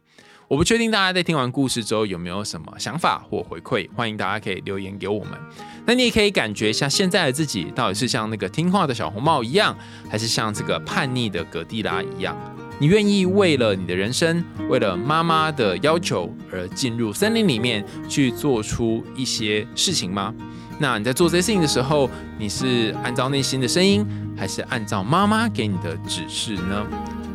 [0.47, 5.33] 我不确定大家在听完故事之后有没有什么想法或回馈，欢迎大家可以留言给我们。
[5.85, 9.77] 那你也可以感觉一下现在的自己，到底是像那个听话的小红帽一样，
[10.09, 12.37] 还是像这个叛逆的葛蒂拉一样？
[12.79, 20.33] 你愿意为了你的人生，为了妈妈的要求而进入森林里面去做出一些事情吗？
[20.79, 22.09] 那你在做这些事情的时候，
[22.39, 24.07] 你是按照内心的声音，
[24.37, 26.87] 还是按照妈妈给你的指示呢？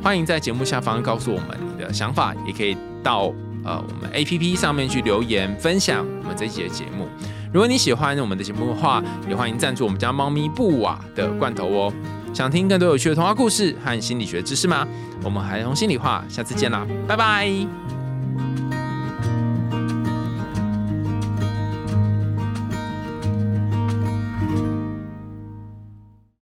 [0.02, 3.34] 欢迎在节目下方告诉我们你的想法，也可以到
[3.64, 7.08] 呃我们 A P P 上面去留言分享我们这一集的节目。
[7.52, 11.94] 如果你喜欢我们的节目的话，也欢迎赞助我们家猫咪布瓦的罐头哦。
[12.34, 14.88] 想听更多有趣的童话故事和心理学知识吗？
[15.24, 17.99] 我们还从心里话，下次见啦，拜拜。